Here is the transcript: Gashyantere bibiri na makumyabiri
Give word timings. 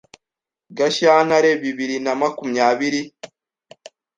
Gashyantere 0.77 1.49
bibiri 1.61 1.95
na 2.05 2.13
makumyabiri 2.21 3.01